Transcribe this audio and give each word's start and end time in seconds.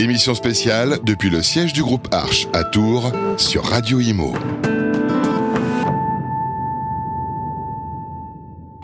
Émission 0.00 0.36
spéciale 0.36 1.00
depuis 1.02 1.28
le 1.28 1.42
siège 1.42 1.72
du 1.72 1.82
groupe 1.82 2.06
Arche 2.12 2.46
à 2.52 2.62
Tours 2.62 3.10
sur 3.36 3.64
Radio 3.64 3.98
Imo. 3.98 4.32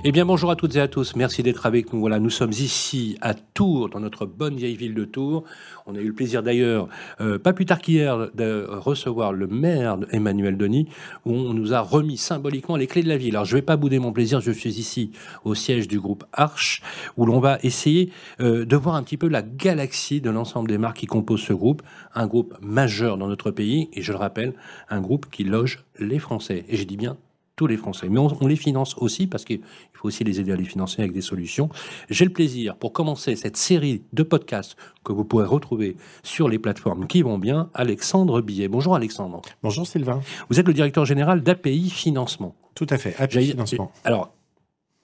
Eh 0.07 0.13
bien, 0.13 0.27
bonjour 0.27 0.51
à 0.51 0.57
toutes 0.57 0.77
et 0.77 0.81
à 0.81 0.87
tous. 0.87 1.17
Merci 1.17 1.43
d'être 1.43 1.65
avec 1.65 1.91
nous. 1.91 1.99
Voilà, 1.99 2.19
nous 2.19 2.29
sommes 2.29 2.53
ici 2.53 3.17
à 3.23 3.33
Tours, 3.33 3.89
dans 3.89 4.01
notre 4.01 4.27
bonne 4.27 4.55
vieille 4.55 4.77
ville 4.77 4.93
de 4.93 5.07
Tours. 5.07 5.45
On 5.87 5.95
a 5.95 5.99
eu 5.99 6.09
le 6.09 6.13
plaisir 6.13 6.43
d'ailleurs, 6.43 6.91
euh, 7.23 7.39
pas 7.39 7.55
plus 7.55 7.65
tard 7.65 7.79
qu'hier, 7.79 8.29
de 8.35 8.67
recevoir 8.69 9.33
le 9.33 9.47
maire 9.47 9.97
Emmanuel 10.11 10.59
Denis, 10.59 10.89
où 11.25 11.33
on 11.33 11.55
nous 11.55 11.73
a 11.73 11.81
remis 11.81 12.19
symboliquement 12.19 12.77
les 12.77 12.87
clés 12.87 13.03
de 13.03 13.09
la 13.09 13.17
ville. 13.17 13.35
Alors, 13.35 13.47
je 13.47 13.55
ne 13.55 13.61
vais 13.61 13.65
pas 13.65 13.79
bouder 13.79 13.99
mon 13.99 14.13
plaisir. 14.13 14.43
Je 14.43 14.53
suis 14.53 14.79
ici 14.79 15.11
au 15.43 15.55
siège 15.55 15.89
du 15.89 15.99
groupe 15.99 16.25
Arche, 16.35 16.83
où 17.17 17.25
l'on 17.25 17.41
va 17.41 17.59
essayer 17.63 18.13
euh, 18.41 18.67
de 18.67 18.77
voir 18.77 18.97
un 18.97 19.03
petit 19.05 19.17
peu 19.17 19.29
la 19.29 19.41
galaxie 19.41 20.21
de 20.21 20.29
l'ensemble 20.29 20.69
des 20.69 20.77
marques 20.77 20.99
qui 20.99 21.07
composent 21.07 21.41
ce 21.41 21.55
groupe. 21.55 21.81
Un 22.15 22.27
groupe 22.27 22.55
majeur 22.61 23.17
dans 23.17 23.29
notre 23.29 23.51
pays, 23.51 23.89
et 23.95 24.03
je 24.03 24.13
le 24.13 24.19
rappelle, 24.19 24.53
un 24.91 25.01
groupe 25.01 25.31
qui 25.31 25.45
loge 25.45 25.83
les 25.99 26.19
Français. 26.19 26.67
Et 26.69 26.77
j'ai 26.77 26.85
dit 26.85 26.99
bien 26.99 27.17
tous 27.57 27.67
les 27.67 27.77
Français. 27.77 28.09
Mais 28.09 28.19
on, 28.19 28.47
les 28.47 28.57
finance 28.57 28.97
aussi 28.99 29.27
parce 29.27 29.45
qu'il 29.45 29.61
faut 29.93 30.09
aussi 30.09 30.25
les 30.25 30.41
aider 30.41 30.53
à 30.53 30.57
les 30.57 30.65
financer 30.65 31.03
avec 31.03 31.13
des 31.13 31.21
solutions. 31.21 31.69
J'ai 32.11 32.25
le 32.25 32.33
plaisir, 32.33 32.77
pour 32.77 32.93
commencer 32.93 33.37
cette 33.37 33.57
série 33.57 34.03
de 34.13 34.23
podcasts 34.23 34.77
que 35.05 35.13
vous 35.13 35.25
pourrez 35.25 35.47
retrouver 35.47 35.97
sur 36.23 36.49
les 36.49 36.59
plateformes 36.59 37.07
qui 37.07 37.23
vont 37.23 37.39
bien, 37.39 37.71
Alexandre 37.75 38.41
Billet. 38.41 38.69
Bonjour 38.69 38.95
Alexandre. 38.95 39.43
Bonjour 39.63 39.87
Sylvain. 39.87 40.21
Vous 40.49 40.59
êtes 40.59 40.67
le 40.67 40.75
directeur 40.75 41.05
général 41.05 41.43
d'API 41.43 41.91
Financement. 41.91 42.55
Tout 42.75 42.87
à 42.91 42.99
fait, 42.99 43.15
API 43.19 43.51
Financement. 43.51 43.93
Alors, 44.05 44.33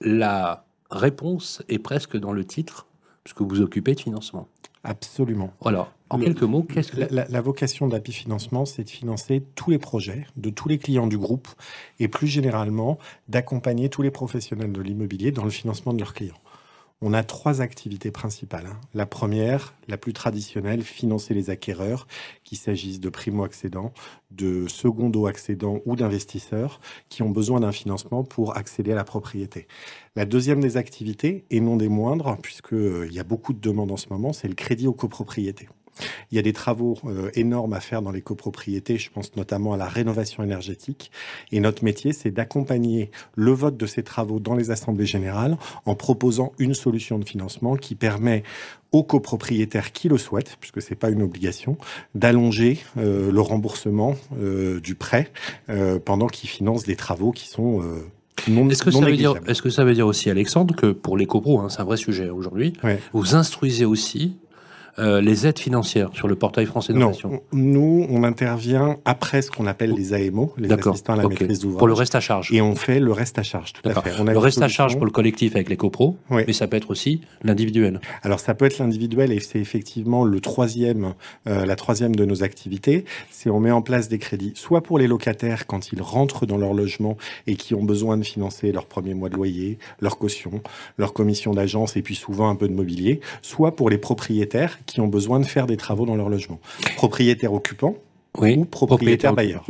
la 0.01 0.65
réponse 0.89 1.63
est 1.69 1.79
presque 1.79 2.17
dans 2.17 2.33
le 2.33 2.43
titre, 2.43 2.87
puisque 3.23 3.41
vous 3.41 3.61
occupez 3.61 3.95
de 3.95 3.99
financement. 3.99 4.47
Absolument. 4.83 5.53
Alors, 5.63 5.91
en 6.11 6.19
quelques 6.19 6.43
mots, 6.43 6.63
qu'est-ce 6.63 6.91
que... 6.91 7.13
La, 7.13 7.27
la, 7.27 7.41
vocation 7.41 7.87
d'API 7.87 8.11
Financement, 8.11 8.65
c'est 8.65 8.83
de 8.83 8.89
financer 8.89 9.43
tous 9.55 9.71
les 9.71 9.79
projets 9.79 10.25
de 10.35 10.49
tous 10.49 10.67
les 10.67 10.77
clients 10.77 11.07
du 11.07 11.17
groupe 11.17 11.47
et 11.99 12.07
plus 12.07 12.27
généralement 12.27 12.97
d'accompagner 13.27 13.89
tous 13.89 14.01
les 14.01 14.11
professionnels 14.11 14.71
de 14.71 14.81
l'immobilier 14.81 15.31
dans 15.31 15.45
le 15.45 15.49
financement 15.49 15.93
de 15.93 15.99
leurs 15.99 16.13
clients. 16.13 16.41
On 17.03 17.13
a 17.13 17.23
trois 17.23 17.61
activités 17.61 18.11
principales. 18.11 18.67
Hein. 18.67 18.79
La 18.93 19.07
première, 19.07 19.73
la 19.87 19.97
plus 19.97 20.13
traditionnelle, 20.13 20.83
financer 20.83 21.33
les 21.33 21.49
acquéreurs, 21.49 22.05
qu'il 22.43 22.59
s'agisse 22.59 22.99
de 22.99 23.09
primo-accédants, 23.09 23.91
de 24.29 24.67
secondo-accédants 24.67 25.79
ou 25.85 25.95
d'investisseurs 25.95 26.79
qui 27.09 27.23
ont 27.23 27.31
besoin 27.31 27.61
d'un 27.61 27.71
financement 27.71 28.23
pour 28.23 28.55
accéder 28.55 28.91
à 28.91 28.95
la 28.95 29.03
propriété. 29.03 29.67
La 30.15 30.25
deuxième 30.25 30.59
des 30.59 30.77
activités, 30.77 31.45
et 31.49 31.59
non 31.59 31.75
des 31.75 31.89
moindres, 31.89 32.37
puisqu'il 32.39 32.77
euh, 32.77 33.07
y 33.11 33.19
a 33.19 33.23
beaucoup 33.23 33.53
de 33.53 33.59
demandes 33.59 33.91
en 33.91 33.97
ce 33.97 34.09
moment, 34.09 34.31
c'est 34.31 34.47
le 34.47 34.53
crédit 34.53 34.85
aux 34.85 34.93
copropriétés. 34.93 35.69
Il 36.31 36.35
y 36.35 36.39
a 36.39 36.41
des 36.41 36.53
travaux 36.53 36.97
euh, 37.05 37.29
énormes 37.33 37.73
à 37.73 37.79
faire 37.79 38.01
dans 38.01 38.11
les 38.11 38.21
copropriétés, 38.21 38.97
je 38.97 39.09
pense 39.09 39.35
notamment 39.35 39.73
à 39.73 39.77
la 39.77 39.87
rénovation 39.87 40.43
énergétique. 40.43 41.11
Et 41.51 41.59
notre 41.59 41.83
métier, 41.83 42.13
c'est 42.13 42.31
d'accompagner 42.31 43.11
le 43.35 43.51
vote 43.51 43.77
de 43.77 43.85
ces 43.85 44.03
travaux 44.03 44.39
dans 44.39 44.55
les 44.55 44.71
assemblées 44.71 45.05
générales 45.05 45.57
en 45.85 45.95
proposant 45.95 46.53
une 46.59 46.73
solution 46.73 47.19
de 47.19 47.25
financement 47.25 47.75
qui 47.75 47.95
permet 47.95 48.43
aux 48.91 49.03
copropriétaires 49.03 49.93
qui 49.93 50.09
le 50.09 50.17
souhaitent, 50.17 50.57
puisque 50.59 50.81
c'est 50.81 50.95
pas 50.95 51.09
une 51.09 51.21
obligation, 51.21 51.77
d'allonger 52.13 52.79
euh, 52.97 53.31
le 53.31 53.41
remboursement 53.41 54.15
euh, 54.37 54.81
du 54.81 54.95
prêt 54.95 55.31
pendant 56.05 56.27
qu'ils 56.27 56.49
financent 56.49 56.83
des 56.83 56.95
travaux 56.95 57.31
qui 57.31 57.47
sont 57.47 57.81
est-ce 58.47 58.83
que, 58.83 58.91
ça 58.91 59.05
veut 59.05 59.15
dire, 59.15 59.35
est-ce 59.47 59.61
que 59.61 59.69
ça 59.69 59.83
veut 59.83 59.93
dire 59.93 60.07
aussi, 60.07 60.29
Alexandre, 60.29 60.75
que 60.75 60.87
pour 60.87 61.17
les 61.17 61.25
copros, 61.25 61.59
hein, 61.59 61.69
c'est 61.69 61.81
un 61.81 61.85
vrai 61.85 61.97
sujet 61.97 62.29
aujourd'hui, 62.29 62.73
vous 63.13 63.35
instruisez 63.35 63.85
aussi 63.85 64.35
euh, 64.99 65.21
les 65.21 65.47
aides 65.47 65.59
financières 65.59 66.09
sur 66.13 66.27
le 66.27 66.35
portail 66.35 66.65
français 66.65 66.93
d'innovation 66.93 67.31
Non, 67.31 67.41
nous, 67.53 68.07
on 68.09 68.23
intervient 68.23 68.97
après 69.05 69.41
ce 69.41 69.51
qu'on 69.51 69.67
appelle 69.67 69.93
les 69.93 70.13
AMO, 70.13 70.53
les 70.57 70.71
assistants 70.71 71.13
à 71.13 71.15
la 71.17 71.27
maîtrise 71.27 71.59
d'ouvrage. 71.59 71.79
Pour 71.79 71.87
le 71.87 71.93
reste 71.93 72.15
à 72.15 72.19
charge. 72.19 72.51
Et 72.51 72.61
on 72.61 72.75
fait 72.75 72.99
le 72.99 73.11
reste 73.11 73.39
à 73.39 73.43
charge, 73.43 73.73
tout 73.73 73.87
à 73.87 73.93
fait. 74.01 74.11
On 74.19 74.27
a 74.27 74.33
le 74.33 74.37
reste 74.37 74.61
à 74.61 74.67
charge 74.67 74.97
pour 74.97 75.05
le 75.05 75.11
collectif 75.11 75.55
avec 75.55 75.69
les 75.69 75.77
copros, 75.77 76.17
mais 76.29 76.53
ça 76.53 76.67
peut 76.67 76.77
être 76.77 76.91
aussi 76.91 77.21
l'individuel. 77.43 78.01
Alors 78.23 78.39
ça 78.39 78.53
peut 78.53 78.65
être 78.65 78.79
l'individuel 78.79 79.31
et 79.31 79.39
c'est 79.39 79.59
effectivement 79.59 80.23
le 80.23 80.39
troisième, 80.39 81.13
euh, 81.47 81.65
la 81.65 81.75
troisième 81.75 82.15
de 82.15 82.25
nos 82.25 82.43
activités. 82.43 83.05
C'est 83.29 83.49
on 83.49 83.59
met 83.59 83.71
en 83.71 83.81
place 83.81 84.09
des 84.09 84.19
crédits, 84.19 84.53
soit 84.55 84.81
pour 84.81 84.97
les 84.97 85.07
locataires 85.07 85.67
quand 85.67 85.91
ils 85.91 86.01
rentrent 86.01 86.45
dans 86.45 86.57
leur 86.57 86.73
logement 86.73 87.17
et 87.47 87.55
qui 87.55 87.73
ont 87.73 87.83
besoin 87.83 88.17
de 88.17 88.23
financer 88.23 88.71
leur 88.71 88.85
premier 88.85 89.13
mois 89.13 89.29
de 89.29 89.35
loyer, 89.35 89.77
leur 89.99 90.17
caution, 90.17 90.61
leur 90.97 91.13
commission 91.13 91.53
d'agence 91.53 91.95
et 91.97 92.01
puis 92.01 92.15
souvent 92.15 92.49
un 92.49 92.55
peu 92.55 92.67
de 92.67 92.73
mobilier, 92.73 93.21
soit 93.41 93.75
pour 93.75 93.89
les 93.89 93.97
propriétaires 93.97 94.79
qui 94.85 95.01
ont 95.01 95.07
besoin 95.07 95.39
de 95.39 95.45
faire 95.45 95.67
des 95.67 95.77
travaux 95.77 96.05
dans 96.05 96.15
leur 96.15 96.29
logement. 96.29 96.59
Propriétaires 96.95 97.53
occupants, 97.53 97.95
oui, 98.37 98.55
ou 98.57 98.63
propriétaires 98.63 99.33
bailleurs. 99.33 99.65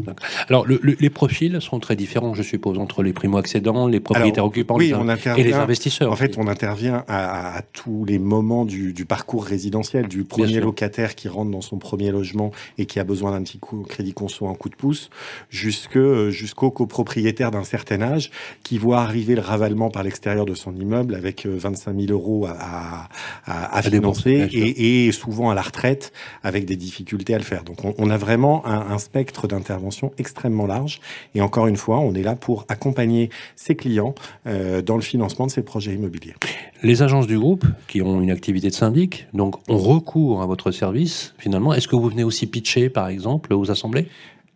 Alors, 0.47 0.67
les 0.67 1.09
profils 1.09 1.59
sont 1.61 1.79
très 1.79 1.95
différents, 1.95 2.35
je 2.35 2.43
suppose, 2.43 2.77
entre 2.77 3.01
les 3.01 3.11
primo-accédants, 3.11 3.87
les 3.87 3.99
propriétaires 3.99 4.45
occupants 4.45 4.79
et 4.79 5.43
les 5.43 5.53
investisseurs. 5.53 6.11
En 6.11 6.15
fait, 6.15 6.37
on 6.37 6.47
intervient 6.47 7.03
à, 7.07 7.61
tous 7.73 8.05
les 8.05 8.19
moments 8.19 8.65
du, 8.65 9.05
parcours 9.05 9.45
résidentiel, 9.45 10.07
du 10.07 10.23
premier 10.23 10.59
locataire 10.59 11.15
qui 11.15 11.27
rentre 11.27 11.49
dans 11.49 11.61
son 11.61 11.79
premier 11.79 12.11
logement 12.11 12.51
et 12.77 12.85
qui 12.85 12.99
a 12.99 13.03
besoin 13.03 13.31
d'un 13.31 13.41
petit 13.41 13.57
coup, 13.57 13.83
crédit 13.87 14.13
conso 14.13 14.45
en 14.45 14.53
coup 14.53 14.69
de 14.69 14.75
pouce, 14.75 15.09
jusque 15.49 15.99
jusqu'au 16.29 16.69
copropriétaire 16.69 17.51
d'un 17.51 17.63
certain 17.63 18.01
âge 18.01 18.29
qui 18.63 18.77
voit 18.77 19.01
arriver 19.01 19.35
le 19.35 19.41
ravalement 19.41 19.89
par 19.89 20.03
l'extérieur 20.03 20.45
de 20.45 20.53
son 20.53 20.75
immeuble 20.75 21.15
avec 21.15 21.45
25 21.45 21.91
euh, 21.91 22.05
000 22.05 22.11
euros 22.11 22.45
à, 22.47 23.09
à, 23.45 23.81
financer 23.81 24.49
et, 24.53 25.11
souvent 25.11 25.49
à 25.49 25.55
la 25.55 25.61
retraite 25.61 26.13
avec 26.43 26.65
des 26.65 26.75
difficultés 26.75 27.33
à 27.33 27.37
le 27.37 27.43
faire. 27.43 27.63
Donc, 27.63 27.77
on 27.83 28.09
a 28.09 28.17
vraiment 28.17 28.50
un, 28.65 28.97
spectre 28.97 29.47
d'intervention 29.47 30.11
extrêmement 30.17 30.67
large. 30.67 30.99
Et 31.35 31.41
encore 31.41 31.67
une 31.67 31.77
fois, 31.77 31.99
on 31.99 32.13
est 32.13 32.23
là 32.23 32.35
pour 32.35 32.65
accompagner 32.69 33.29
ses 33.55 33.75
clients 33.75 34.13
euh, 34.47 34.81
dans 34.81 34.95
le 34.95 35.01
financement 35.01 35.47
de 35.47 35.51
ces 35.51 35.63
projets 35.63 35.93
immobiliers. 35.93 36.35
Les 36.83 37.01
agences 37.01 37.27
du 37.27 37.37
groupe, 37.37 37.65
qui 37.87 38.01
ont 38.01 38.21
une 38.21 38.31
activité 38.31 38.69
de 38.69 38.73
syndic, 38.73 39.27
donc 39.33 39.55
on 39.67 39.77
recourt 39.77 40.41
à 40.41 40.45
votre 40.45 40.71
service 40.71 41.33
finalement. 41.37 41.73
Est-ce 41.73 41.87
que 41.87 41.95
vous 41.95 42.09
venez 42.09 42.23
aussi 42.23 42.47
pitcher, 42.47 42.89
par 42.89 43.07
exemple, 43.07 43.53
aux 43.53 43.71
assemblées? 43.71 44.07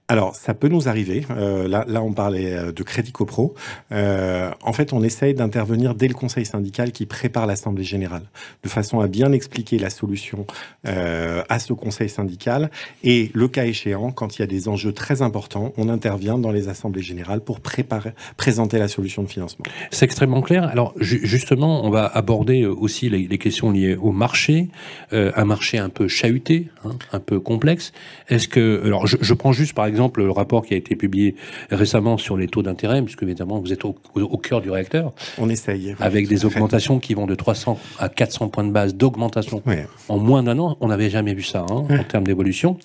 Alors, 0.08 0.36
ça 0.36 0.54
peut 0.54 0.68
nous 0.68 0.88
arriver. 0.88 1.26
Euh, 1.32 1.68
là, 1.68 2.04
on 2.04 2.14
parlait 2.14 2.54
euh, 2.54 2.72
de 2.72 2.84
crédit 2.84 3.12
copro. 3.12 3.56
Euh, 3.92 4.52
en 4.62 4.72
fait, 4.72 4.94
on 4.94 5.02
essaye 5.02 5.34
d'intervenir 5.34 5.96
dès 5.96 6.08
le 6.08 6.14
conseil 6.14 6.46
syndical 6.46 6.92
qui 6.92 7.08
prépare 7.08 7.48
l'assemblée 7.48 7.84
générale, 7.84 8.22
de 8.64 8.70
façon 8.70 9.00
à 9.00 9.08
bien 9.08 9.32
expliquer 9.32 9.80
la 9.80 9.90
solution 9.90 10.46
euh, 10.88 11.42
à 11.50 11.58
ce 11.58 11.74
conseil 11.74 12.08
syndical. 12.08 12.70
Et 13.04 13.32
le 13.34 13.48
cas 13.48 13.66
échéant, 13.66 14.12
quand 14.12 14.38
il 14.38 14.42
y 14.42 14.44
a 14.44 14.48
des 14.48 14.68
enjeux 14.68 14.94
très 14.94 15.24
importants, 15.24 15.74
on 15.76 15.90
intervient 15.90 16.38
dans 16.38 16.52
les 16.52 16.70
assemblées 16.70 17.02
générales 17.02 17.42
pour 17.42 17.60
préparer, 17.60 18.14
présenter 18.38 18.78
la 18.78 18.88
solution 18.88 19.24
de 19.24 19.28
financement. 19.28 19.66
C'est 19.90 20.06
extrêmement 20.06 20.42
clair. 20.42 20.66
Alors, 20.66 20.94
justement, 21.00 21.84
on 21.84 21.90
va 21.90 22.06
aborder 22.06 22.66
aussi 22.68 23.10
les, 23.10 23.36
questions 23.40 23.72
liées 23.72 23.96
au 23.96 24.12
marché, 24.12 24.70
un 25.12 25.46
marché 25.46 25.78
un 25.78 25.90
peu 25.90 26.08
chahuté, 26.08 26.70
hein, 26.86 26.92
un 27.12 27.20
peu 27.20 27.40
complexe. 27.40 27.92
Est-ce 28.30 28.48
que, 28.48 28.82
alors, 28.86 29.08
je 29.08 29.34
prends 29.34 29.52
juste 29.52 29.74
par 29.74 29.86
exemple 29.86 29.95
exemple, 29.96 30.22
le 30.22 30.32
rapport 30.32 30.66
qui 30.66 30.74
a 30.74 30.78
été 30.78 30.96
publié 30.96 31.36
récemment 31.72 32.18
sur 32.18 32.38
les 32.38 32.48
taux 32.48 32.62
d'intérêt, 32.62 33.02
puisque 33.02 33.24
évidemment 33.24 33.60
vous 33.60 33.72
êtes 33.74 33.86
au, 33.86 33.94
cœur 34.38 34.62
du 34.62 34.70
réacteur. 34.70 35.14
On 35.38 35.50
essaye. 35.50 35.96
Avec 36.00 36.28
des 36.28 36.46
augmentations 36.46 37.00
qui 37.00 37.14
vont 37.14 37.26
de 37.26 37.36
300 37.36 37.80
à 38.00 38.10
400 38.10 38.50
points 38.50 38.66
de 38.66 38.72
base 38.72 38.96
d'augmentation 38.96 39.64
en 40.10 40.18
moins 40.20 40.44
d'un 40.44 40.60
an. 40.60 40.78
On 40.82 40.90
n'avait 40.90 41.10
jamais 41.10 41.34
vu 41.34 41.44
ça 41.44 41.66
hein, 41.70 41.86
en 41.90 42.04
termes 42.04 42.26
d'évolution. 42.26 42.78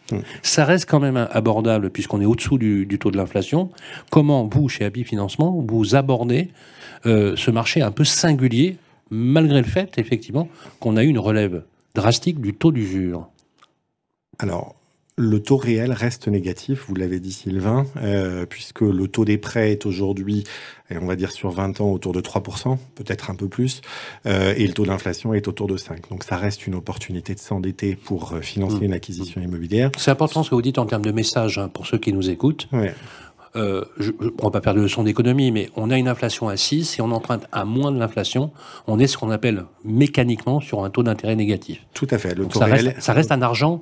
Ça 0.43 0.65
reste 0.65 0.89
quand 0.89 1.01
même 1.01 1.29
abordable 1.31 1.91
puisqu'on 1.91 2.21
est 2.21 2.27
au-dessous 2.27 2.59
du, 2.59 2.99
taux 2.99 3.11
de 3.11 3.17
l'inflation. 3.17 3.71
Comment 4.11 4.49
vous, 4.51 4.69
chez 4.69 4.85
Happy 4.85 5.05
Financement, 5.05 5.65
vous 5.67 5.95
abordez 5.95 6.49
euh, 7.07 7.35
ce 7.37 7.51
marché 7.51 7.83
un 7.83 7.91
peu 7.91 8.05
singulier, 8.05 8.77
malgré 9.11 9.59
le 9.59 9.67
fait, 9.67 9.99
effectivement, 9.99 10.49
qu'on 10.79 10.97
a 10.97 11.03
eu 11.03 11.09
une 11.09 11.19
relève 11.19 11.65
drastique 11.95 12.41
du 12.41 12.55
taux 12.55 12.73
d'usure? 12.73 13.29
Alors, 14.39 14.75
le 15.21 15.41
taux 15.41 15.57
réel 15.57 15.93
reste 15.93 16.29
négatif, 16.29 16.87
vous 16.89 16.95
l'avez 16.95 17.21
dit 17.21 17.33
Sylvain, 17.33 17.85
euh, 17.99 18.47
puisque 18.47 18.81
le 18.81 19.07
taux 19.07 19.25
des 19.25 19.37
prêts 19.37 19.73
est 19.73 19.85
aujourd'hui, 19.85 20.45
on 20.91 21.07
va 21.07 21.15
dire 21.15 21.31
sur 21.31 21.51
20 21.51 21.81
ans, 21.81 21.91
autour 21.91 22.13
de 22.13 22.21
3%, 22.21 22.79
peut-être 22.95 23.31
un 23.31 23.35
peu 23.35 23.49
plus, 23.49 23.83
euh, 24.27 24.55
et 24.57 24.67
le 24.67 24.73
taux 24.73 24.87
d'inflation 24.87 25.35
est 25.35 25.47
autour 25.47 25.67
de 25.67 25.77
5%. 25.77 26.11
Donc 26.11 26.25
ça 26.25 26.37
reste 26.37 26.67
une 26.67 26.75
opportunité 26.75 27.35
de 27.35 27.39
s'endetter 27.39 27.97
pour 27.97 28.33
euh, 28.33 28.41
financer 28.41 28.81
mmh. 28.81 28.85
une 28.85 28.93
acquisition 28.95 29.41
immobilière. 29.43 29.91
C'est 29.99 30.11
important 30.11 30.43
ce 30.43 30.51
que 30.51 30.55
vous 30.55 30.63
dites 30.63 30.79
en 30.79 30.87
termes 30.87 31.05
de 31.05 31.13
message 31.13 31.59
hein, 31.59 31.69
pour 31.69 31.87
ceux 31.87 31.99
qui 31.99 32.13
nous 32.13 32.31
écoutent. 32.31 32.69
Euh, 33.57 33.85
je, 33.99 34.13
on 34.39 34.45
va 34.45 34.51
pas 34.51 34.61
perdre 34.61 34.79
de 34.79 34.85
leçon 34.85 35.03
d'économie, 35.03 35.51
mais 35.51 35.71
on 35.77 35.91
a 35.91 35.99
une 35.99 36.09
inflation 36.09 36.49
à 36.49 36.57
6, 36.57 36.85
si 36.85 37.03
on 37.03 37.11
emprunte 37.11 37.47
à 37.51 37.65
moins 37.65 37.91
de 37.91 37.99
l'inflation, 37.99 38.53
on 38.87 38.99
est 38.99 39.09
ce 39.09 39.19
qu'on 39.19 39.31
appelle 39.31 39.65
mécaniquement 39.85 40.61
sur 40.61 40.85
un 40.85 40.91
taux 40.91 41.03
d'intérêt 41.03 41.35
négatif. 41.35 41.85
Tout 41.93 42.07
à 42.11 42.19
fait. 42.19 42.35
Le 42.35 42.47
taux 42.47 42.61
ça, 42.61 42.67
reste, 42.67 43.01
ça 43.01 43.13
reste 43.13 43.33
un 43.33 43.43
argent 43.43 43.81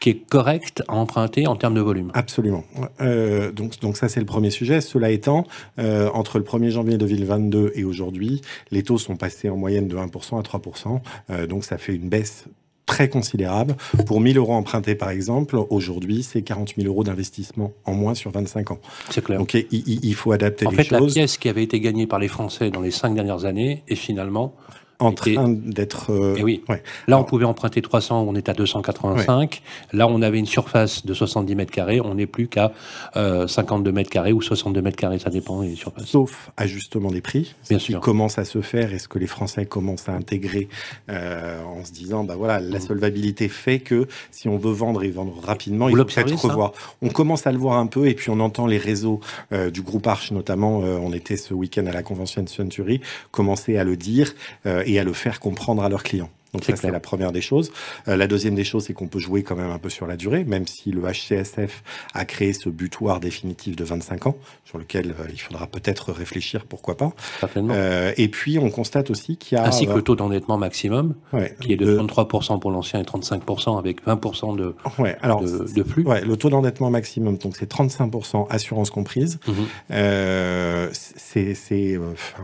qui 0.00 0.10
est 0.10 0.28
correct 0.28 0.82
à 0.88 0.94
emprunter 0.94 1.46
en 1.46 1.56
termes 1.56 1.74
de 1.74 1.80
volume. 1.80 2.10
Absolument. 2.14 2.64
Euh, 3.00 3.52
donc, 3.52 3.80
donc 3.80 3.96
ça, 3.96 4.08
c'est 4.08 4.20
le 4.20 4.26
premier 4.26 4.50
sujet. 4.50 4.80
Cela 4.80 5.10
étant, 5.10 5.46
euh, 5.78 6.08
entre 6.14 6.38
le 6.38 6.44
1er 6.44 6.70
janvier 6.70 6.98
2022 6.98 7.72
et 7.74 7.84
aujourd'hui, 7.84 8.42
les 8.70 8.82
taux 8.82 8.98
sont 8.98 9.16
passés 9.16 9.48
en 9.48 9.56
moyenne 9.56 9.88
de 9.88 9.96
1% 9.96 10.38
à 10.38 10.42
3%. 10.42 11.00
Euh, 11.30 11.46
donc 11.46 11.64
ça 11.64 11.78
fait 11.78 11.94
une 11.94 12.08
baisse 12.08 12.44
très 12.86 13.08
considérable. 13.10 13.76
Pour 14.06 14.20
1000 14.20 14.38
euros 14.38 14.54
empruntés, 14.54 14.94
par 14.94 15.10
exemple, 15.10 15.58
aujourd'hui, 15.68 16.22
c'est 16.22 16.40
40 16.40 16.74
000 16.76 16.88
euros 16.88 17.04
d'investissement 17.04 17.72
en 17.84 17.92
moins 17.92 18.14
sur 18.14 18.30
25 18.30 18.70
ans. 18.70 18.78
C'est 19.10 19.22
clair. 19.22 19.38
Donc, 19.38 19.52
il, 19.52 19.66
il 19.70 20.14
faut 20.14 20.32
adapter 20.32 20.66
en 20.66 20.70
les 20.70 20.76
fait, 20.78 20.84
choses. 20.84 21.00
la 21.00 21.06
pièce 21.06 21.36
qui 21.36 21.50
avait 21.50 21.64
été 21.64 21.80
gagnée 21.80 22.06
par 22.06 22.18
les 22.18 22.28
Français 22.28 22.70
dans 22.70 22.80
les 22.80 22.90
cinq 22.90 23.14
dernières 23.14 23.44
années 23.44 23.82
est 23.88 23.94
finalement 23.94 24.54
en 25.00 25.12
train 25.12 25.48
d'être. 25.48 26.10
euh, 26.12 26.34
Eh 26.38 26.42
oui. 26.42 26.62
ouais. 26.68 26.82
Là, 27.06 27.18
on 27.18 27.24
pouvait 27.24 27.44
emprunter 27.44 27.80
300, 27.82 28.24
on 28.28 28.34
est 28.34 28.48
à 28.48 28.52
285. 28.54 29.62
Là, 29.92 30.08
on 30.08 30.22
avait 30.22 30.38
une 30.38 30.46
surface 30.46 31.06
de 31.06 31.14
70 31.14 31.54
mètres 31.54 31.70
carrés, 31.72 32.00
on 32.00 32.14
n'est 32.14 32.26
plus 32.26 32.48
qu'à 32.48 32.72
euh, 33.16 33.46
52 33.46 33.92
mètres 33.92 34.10
carrés 34.10 34.32
ou 34.32 34.42
62 34.42 34.82
mètres 34.82 34.96
carrés, 34.96 35.18
ça 35.18 35.30
dépend 35.30 35.62
des 35.62 35.76
surfaces. 35.76 36.06
Sauf 36.06 36.50
ajustement 36.56 37.10
des 37.10 37.20
prix, 37.20 37.54
Bien 37.68 37.78
sûr. 37.78 38.00
commence 38.00 38.38
à 38.38 38.44
se 38.44 38.60
faire 38.60 38.92
et 38.92 38.98
ce 38.98 39.08
que 39.08 39.18
les 39.18 39.26
Français 39.26 39.66
commencent 39.66 40.08
à 40.08 40.12
intégrer 40.12 40.68
euh, 41.10 41.62
en 41.64 41.84
se 41.84 41.92
disant, 41.92 42.24
bah 42.24 42.34
voilà, 42.36 42.60
la 42.60 42.78
Mhm. 42.78 42.84
solvabilité 42.86 43.48
fait 43.48 43.78
que 43.80 44.06
si 44.30 44.48
on 44.48 44.56
veut 44.58 44.72
vendre 44.72 45.02
et 45.04 45.10
vendre 45.10 45.34
rapidement, 45.42 45.86
Vous 45.86 45.90
il 45.92 45.96
faut 45.98 46.04
peut-être 46.04 46.44
revoir. 46.44 46.72
On 47.02 47.08
commence 47.08 47.46
à 47.46 47.52
le 47.52 47.58
voir 47.58 47.76
un 47.78 47.86
peu 47.86 48.08
et 48.08 48.14
puis 48.14 48.30
on 48.30 48.40
entend 48.40 48.66
les 48.66 48.78
réseaux 48.78 49.20
euh, 49.52 49.70
du 49.70 49.82
groupe 49.82 50.06
Arch 50.06 50.32
notamment. 50.32 50.82
euh, 50.82 50.98
on 51.00 51.12
était 51.12 51.36
ce 51.36 51.54
week-end 51.54 51.86
à 51.86 51.92
la 51.92 52.02
convention 52.02 52.44
Century, 52.46 53.00
commencer 53.30 53.76
à 53.78 53.84
le 53.84 53.96
dire 53.96 54.32
euh, 54.66 54.82
et 54.88 54.98
à 54.98 55.04
le 55.04 55.12
faire 55.12 55.38
comprendre 55.38 55.82
à 55.82 55.88
leurs 55.88 56.02
clients. 56.02 56.30
Donc 56.54 56.64
ça, 56.64 56.76
c'est 56.76 56.90
la 56.90 57.00
première 57.00 57.30
des 57.32 57.40
choses. 57.42 57.70
Euh, 58.08 58.16
la 58.16 58.26
deuxième 58.26 58.54
des 58.54 58.64
choses, 58.64 58.84
c'est 58.86 58.94
qu'on 58.94 59.06
peut 59.08 59.18
jouer 59.18 59.42
quand 59.42 59.56
même 59.56 59.70
un 59.70 59.78
peu 59.78 59.90
sur 59.90 60.06
la 60.06 60.16
durée, 60.16 60.44
même 60.44 60.66
si 60.66 60.90
le 60.90 61.02
HCSF 61.02 61.82
a 62.14 62.24
créé 62.24 62.52
ce 62.54 62.68
butoir 62.70 63.20
définitif 63.20 63.76
de 63.76 63.84
25 63.84 64.26
ans, 64.28 64.36
sur 64.64 64.78
lequel 64.78 65.10
euh, 65.20 65.24
il 65.30 65.38
faudra 65.40 65.66
peut-être 65.66 66.10
réfléchir, 66.12 66.64
pourquoi 66.66 66.96
pas. 66.96 67.12
Certainement. 67.40 67.74
Euh, 67.76 68.12
et 68.16 68.28
puis, 68.28 68.58
on 68.58 68.70
constate 68.70 69.10
aussi 69.10 69.36
qu'il 69.36 69.58
y 69.58 69.60
a... 69.60 69.64
Ainsi 69.66 69.86
que 69.86 69.92
le 69.92 70.02
taux 70.02 70.16
d'endettement 70.16 70.56
maximum, 70.56 71.14
ouais, 71.34 71.54
qui 71.60 71.72
est 71.72 71.76
de 71.76 71.84
de- 71.84 71.98
33% 71.98 72.58
pour 72.60 72.70
l'ancien 72.70 73.00
et 73.00 73.04
35% 73.04 73.78
avec 73.78 74.04
20% 74.06 74.56
de, 74.56 74.74
ouais, 74.98 75.16
alors, 75.20 75.42
de, 75.42 75.70
de 75.70 75.82
flux. 75.82 76.04
ouais, 76.04 76.24
le 76.24 76.36
taux 76.36 76.48
d'endettement 76.48 76.88
maximum, 76.90 77.36
donc 77.36 77.56
c'est 77.56 77.70
35% 77.70 78.46
assurance 78.48 78.90
comprise. 78.90 79.38
Mhm. 79.46 79.54
Euh, 79.90 80.88
c'est 80.92 81.98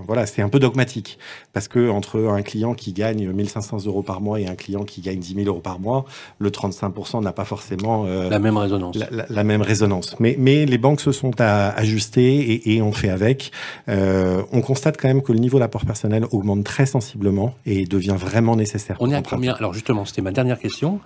voilà, 0.06 0.26
c'est 0.26 0.42
un 0.42 0.48
peu 0.48 0.58
dogmatique 0.58 1.18
parce 1.52 1.68
que 1.68 1.88
entre 1.88 2.20
un 2.28 2.42
client 2.42 2.74
qui 2.74 2.92
gagne 2.92 3.30
1500 3.30 3.86
euros 3.86 3.93
par 4.02 4.20
mois 4.20 4.40
et 4.40 4.46
un 4.46 4.54
client 4.54 4.84
qui 4.84 5.00
gagne 5.00 5.18
10 5.18 5.34
000 5.34 5.46
euros 5.46 5.60
par 5.60 5.78
mois, 5.80 6.04
le 6.38 6.50
35% 6.50 7.22
n'a 7.22 7.32
pas 7.32 7.44
forcément 7.44 8.04
euh, 8.06 8.28
La 8.30 8.38
même 8.38 8.56
résonance. 8.56 8.96
la, 8.96 9.06
la- 9.10 9.26
la 9.28 9.44
même 9.44 9.62
résonance. 9.62 10.16
Mais, 10.20 10.36
mais 10.38 10.66
les 10.66 10.78
banques 10.78 11.00
se 11.00 11.12
sont 11.12 11.32
à- 11.40 11.70
ajustées 11.70 12.34
et, 12.36 12.74
et 12.76 12.82
on 12.82 12.92
fait 12.92 13.10
avec. 13.10 13.50
Euh, 13.88 14.42
on 14.52 14.60
constate 14.60 14.96
quand 15.00 15.08
même 15.08 15.22
que 15.22 15.32
le 15.32 15.38
niveau 15.38 15.58
d'apport 15.58 15.84
personnel 15.84 16.24
augmente 16.32 16.64
très 16.64 16.86
sensiblement 16.86 17.54
et 17.66 17.84
devient 17.84 18.16
vraiment 18.18 18.56
nécessaire. 18.56 18.96
On 19.00 19.10
est 19.10 19.14
à 19.14 19.22
combien? 19.22 19.54
Alors 19.54 19.72
justement, 19.74 20.04
c'était 20.04 20.22
ma 20.22 20.32
dernière 20.32 20.58
question. 20.58 21.00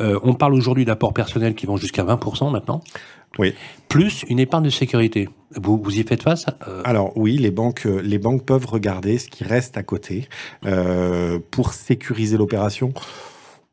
Euh, 0.00 0.18
on 0.22 0.34
parle 0.34 0.54
aujourd'hui 0.54 0.84
d'apports 0.84 1.12
personnels 1.12 1.54
qui 1.54 1.66
vont 1.66 1.76
jusqu'à 1.76 2.04
20% 2.04 2.50
maintenant. 2.50 2.80
Oui. 3.38 3.54
Plus 3.88 4.24
une 4.28 4.38
épargne 4.38 4.64
de 4.64 4.70
sécurité. 4.70 5.28
Vous, 5.56 5.80
vous 5.82 5.98
y 5.98 6.02
faites 6.04 6.22
face 6.22 6.46
Euh, 6.68 6.82
Alors 6.84 7.16
oui, 7.16 7.36
les 7.36 7.50
banques, 7.50 7.86
euh, 7.86 8.00
les 8.02 8.18
banques 8.18 8.44
peuvent 8.44 8.66
regarder 8.66 9.18
ce 9.18 9.28
qui 9.28 9.44
reste 9.44 9.76
à 9.76 9.82
côté 9.82 10.28
euh, 10.64 11.38
pour 11.50 11.72
sécuriser 11.72 12.36
l'opération. 12.36 12.92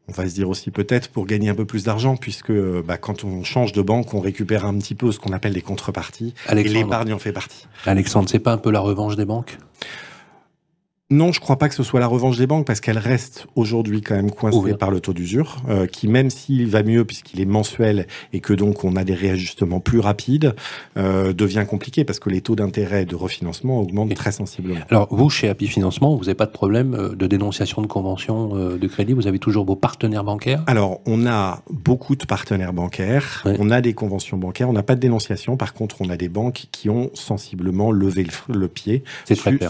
On 0.09 0.13
va 0.13 0.27
se 0.27 0.33
dire 0.33 0.49
aussi 0.49 0.71
peut-être 0.71 1.09
pour 1.09 1.25
gagner 1.25 1.49
un 1.49 1.55
peu 1.55 1.65
plus 1.65 1.83
d'argent, 1.83 2.15
puisque 2.15 2.49
euh, 2.49 2.81
bah, 2.85 2.97
quand 2.97 3.23
on 3.25 3.43
change 3.43 3.73
de 3.73 3.81
banque, 3.81 4.13
on 4.13 4.21
récupère 4.21 4.65
un 4.65 4.77
petit 4.77 4.95
peu 4.95 5.11
ce 5.11 5.19
qu'on 5.19 5.33
appelle 5.33 5.53
des 5.53 5.61
contreparties, 5.61 6.33
et 6.47 6.51
Alexandre, 6.51 6.79
l'épargne 6.79 7.13
en 7.13 7.19
fait 7.19 7.33
partie. 7.33 7.67
Alexandre, 7.85 8.29
c'est 8.29 8.39
pas 8.39 8.53
un 8.53 8.57
peu 8.57 8.71
la 8.71 8.79
revanche 8.79 9.15
des 9.17 9.25
banques? 9.25 9.57
Non, 11.09 11.31
je 11.31 11.39
crois 11.39 11.57
pas 11.57 11.69
que 11.69 11.75
ce 11.75 11.83
soit 11.83 12.01
la 12.01 12.07
revanche 12.07 12.37
des 12.37 12.47
banques 12.47 12.67
parce 12.67 12.81
qu'elles 12.81 12.97
restent 12.97 13.47
aujourd'hui 13.55 14.01
quand 14.01 14.15
même 14.15 14.29
coincées 14.29 14.73
par 14.73 14.91
le 14.91 14.99
taux 14.99 15.13
d'usure, 15.13 15.55
euh, 15.69 15.87
qui 15.87 16.09
même 16.09 16.29
s'il 16.29 16.67
va 16.67 16.83
mieux 16.83 17.05
puisqu'il 17.05 17.39
est 17.39 17.45
mensuel 17.45 18.07
et 18.33 18.41
que 18.41 18.51
donc 18.51 18.83
on 18.83 18.97
a 18.97 19.05
des 19.05 19.13
réajustements 19.13 19.79
plus 19.79 20.01
rapides, 20.01 20.53
euh, 20.97 21.31
devient 21.31 21.63
compliqué 21.65 22.03
parce 22.03 22.19
que 22.19 22.29
les 22.29 22.41
taux 22.41 22.57
d'intérêt 22.57 23.05
de 23.05 23.15
refinancement 23.15 23.79
augmentent 23.79 24.11
Et- 24.11 24.15
très 24.15 24.33
sensiblement. 24.33 24.81
Alors 24.89 25.07
vous, 25.09 25.29
chez 25.29 25.47
Happy 25.47 25.67
Financement, 25.67 26.13
vous 26.13 26.25
n'avez 26.25 26.35
pas 26.35 26.45
de 26.45 26.51
problème 26.51 26.93
euh, 26.93 27.15
de 27.15 27.25
dénonciation 27.25 27.81
de 27.81 27.87
convention 27.87 28.57
euh, 28.57 28.77
de 28.77 28.87
crédit? 28.87 29.13
Vous 29.13 29.27
avez 29.27 29.39
toujours 29.39 29.63
vos 29.65 29.77
partenaires 29.77 30.25
bancaires? 30.25 30.61
Alors, 30.67 30.99
on 31.05 31.25
a 31.25 31.61
beaucoup 31.69 32.17
de 32.17 32.25
partenaires 32.25 32.73
bancaires, 32.73 33.45
on 33.59 33.69
a 33.71 33.79
des 33.79 33.93
conventions 33.93 34.35
bancaires, 34.35 34.69
on 34.69 34.73
n'a 34.73 34.83
pas 34.83 34.95
de 34.95 34.99
dénonciation. 34.99 35.55
Par 35.55 35.73
contre, 35.73 36.01
on 36.01 36.09
a 36.09 36.17
des 36.17 36.27
banques 36.27 36.65
qui 36.73 36.89
ont 36.89 37.11
sensiblement 37.13 37.91
levé 37.93 38.25
le, 38.25 38.59
le 38.59 38.67
pied 38.67 39.05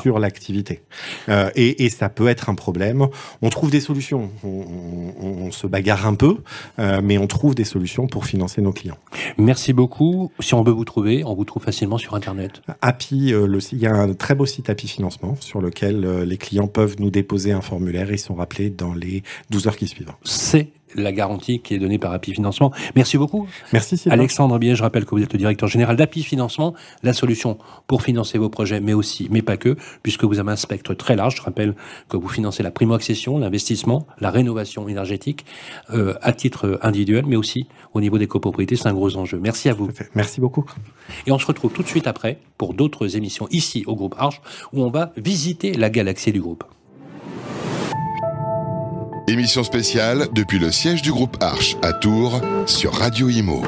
sur 0.02 0.18
l'activité. 0.18 0.82
Euh, 1.30 1.50
et, 1.56 1.86
et 1.86 1.90
ça 1.90 2.10
peut 2.10 2.28
être 2.28 2.50
un 2.50 2.56
problème. 2.56 3.08
On 3.42 3.50
trouve 3.50 3.70
des 3.72 3.80
solutions. 3.82 4.30
On, 4.44 4.48
on- 4.48 5.28
on 5.48 5.52
se 5.52 5.68
bagarre 5.68 6.06
un 6.08 6.16
peu, 6.16 6.38
euh, 6.80 7.02
mais 7.04 7.18
on 7.18 7.28
trouve 7.28 7.56
des 7.56 7.64
solutions 7.64 8.08
pour 8.08 8.26
financer 8.26 8.62
nos 8.62 8.72
clients. 8.72 8.98
Merci 9.38 9.74
beaucoup. 9.74 10.32
Si 10.40 10.54
on 10.54 10.64
veut 10.64 10.72
vous 10.72 10.86
trouver, 10.86 11.24
on 11.24 11.34
vous 11.36 11.46
trouve 11.46 11.64
facilement 11.64 11.98
sur 11.98 12.16
Internet. 12.16 12.62
Happy, 12.82 13.34
euh, 13.34 13.48
le, 13.48 13.60
il 13.72 13.80
y 13.80 13.88
a 13.88 13.94
un 13.94 14.14
très 14.14 14.36
beau 14.36 14.46
site 14.46 14.70
Happy 14.70 14.88
Financement 14.88 15.36
sur 15.40 15.62
lequel 15.62 16.06
euh, 16.06 16.26
les 16.26 16.38
clients 16.38 16.68
peuvent 16.68 16.96
nous 17.00 17.10
déposer 17.10 17.52
un 17.52 17.62
formulaire 17.62 18.10
et 18.10 18.14
ils 18.16 18.20
sont 18.20 18.36
rappelés 18.36 18.70
dans 18.70 18.94
les 18.94 19.24
12 19.50 19.68
heures 19.68 19.78
qui 19.78 19.88
suivent. 19.88 20.12
C'est 20.24 20.70
la 20.96 21.12
garantie 21.12 21.60
qui 21.60 21.74
est 21.74 21.80
donnée 21.80 21.98
par 21.98 22.14
Happy 22.14 22.34
Financement. 22.34 22.72
Merci 22.96 23.18
beaucoup. 23.18 23.48
Merci 23.74 23.98
Sylvain. 23.98 24.18
Alexandre 24.18 24.58
Biet, 24.60 24.76
je 24.76 24.84
rappelle 24.84 25.06
que 25.06 25.12
vous 25.12 25.22
êtes 25.22 25.34
le 25.34 25.40
directeur 25.40 25.68
général 25.68 25.96
d'Happy 25.96 26.24
Financement, 26.24 26.74
la 27.04 27.14
solution 27.14 27.58
pour 27.88 28.02
financer 28.02 28.38
vos 28.38 28.50
projets, 28.50 28.80
mais 28.80 28.94
aussi, 28.94 29.28
mais 29.32 29.42
pas 29.42 29.58
que, 29.58 29.76
puisque 30.04 30.24
vous 30.24 30.40
avez 30.40 30.52
un 30.52 30.56
spectre 30.56 30.94
très 30.94 31.16
large. 31.16 31.36
Je 31.38 31.42
rappelle 31.42 31.76
que 32.10 32.18
vous 32.18 32.30
financez 32.30 32.64
la 32.64 32.72
primo-accession, 32.72 33.38
l'investissement, 33.38 34.08
la 34.20 34.32
rénovation 34.32 34.88
énergétique, 34.88 35.46
euh, 35.94 36.14
à 36.22 36.32
titre 36.34 36.80
individuel, 36.82 37.26
mais 37.26 37.36
aussi 37.36 37.68
au 37.94 38.02
niveau 38.02 38.18
des 38.18 38.28
copropriétés. 38.28 38.76
C'est 38.76 38.88
un 38.88 38.94
gros 38.94 39.16
enjeu. 39.18 39.40
Merci 39.42 39.70
à 39.70 39.74
vous. 39.74 39.90
Merci 40.16 40.42
beaucoup. 40.42 40.66
Et 41.26 41.32
on 41.32 41.40
se 41.40 41.46
retrouve 41.46 41.72
tout 41.72 41.84
de 41.84 41.88
suite 41.88 42.08
après 42.08 42.40
pour 42.58 42.74
d'autres 42.74 43.16
émissions 43.16 43.48
ici 43.52 43.84
au 43.88 43.96
groupe 43.96 44.16
Arche, 44.18 44.42
où 44.74 44.84
on 44.84 44.90
va 44.90 45.12
visiter 45.18 45.74
la 45.74 45.90
galaxie 45.90 46.32
du 46.32 46.42
groupe. 46.42 46.64
Émission 49.30 49.66
spéciale 49.66 50.30
depuis 50.32 50.58
le 50.58 50.72
siège 50.72 51.02
du 51.02 51.12
groupe 51.12 51.36
Arche 51.42 51.76
à 51.82 51.92
Tours 51.92 52.40
sur 52.66 52.94
Radio 52.94 53.28
Imo. 53.28 53.62